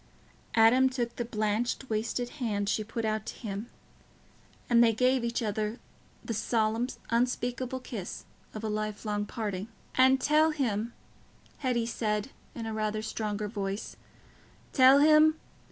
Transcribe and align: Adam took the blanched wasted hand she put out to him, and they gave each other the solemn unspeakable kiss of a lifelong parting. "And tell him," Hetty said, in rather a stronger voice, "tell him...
Adam 0.55 0.89
took 0.89 1.15
the 1.15 1.23
blanched 1.25 1.87
wasted 1.87 2.29
hand 2.41 2.67
she 2.67 2.83
put 2.83 3.05
out 3.05 3.23
to 3.23 3.35
him, 3.35 3.67
and 4.67 4.83
they 4.83 4.91
gave 4.93 5.23
each 5.23 5.43
other 5.43 5.77
the 6.25 6.33
solemn 6.33 6.87
unspeakable 7.11 7.79
kiss 7.79 8.25
of 8.55 8.63
a 8.63 8.67
lifelong 8.67 9.27
parting. 9.27 9.67
"And 9.93 10.19
tell 10.19 10.49
him," 10.49 10.93
Hetty 11.59 11.85
said, 11.85 12.31
in 12.55 12.65
rather 12.73 12.97
a 13.01 13.03
stronger 13.03 13.47
voice, 13.47 13.95
"tell 14.73 14.97
him... 15.01 15.39